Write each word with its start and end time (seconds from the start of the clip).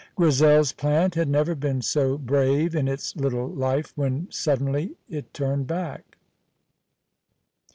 Grizel's 0.15 0.71
plant 0.71 1.13
had 1.13 1.29
never 1.29 1.53
been 1.53 1.79
so 1.83 2.17
brave 2.17 2.73
in 2.73 2.87
its 2.87 3.15
little 3.15 3.47
life 3.47 3.93
when 3.95 4.25
suddenly 4.31 4.93
it 5.07 5.31
turned 5.31 5.67
back. 5.67 6.17